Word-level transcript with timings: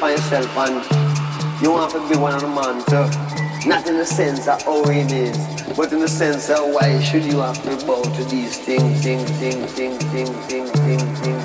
live 0.00 0.20
for 0.20 0.36
yourself 0.36 0.56
and 0.58 1.62
you 1.62 1.70
want 1.70 1.90
to 1.92 2.08
be 2.08 2.16
one 2.16 2.34
of 2.34 2.40
the 2.40 2.48
man 2.48 2.84
too. 2.84 3.68
Not 3.68 3.86
in 3.88 3.96
the 3.96 4.04
sense 4.04 4.46
of 4.46 4.62
how 4.62 4.82
it 4.84 5.10
is, 5.12 5.36
but 5.76 5.92
in 5.92 6.00
the 6.00 6.08
sense 6.08 6.50
of 6.50 6.72
why 6.72 7.00
should 7.02 7.24
you 7.24 7.38
have 7.38 7.60
to 7.62 7.86
bow 7.86 8.02
to 8.02 8.24
these 8.24 8.58
things, 8.58 9.02
things, 9.02 9.30
things, 9.32 9.72
things, 9.72 10.04
things, 10.04 10.30
things, 10.46 10.70
things. 10.70 11.20
things. 11.20 11.35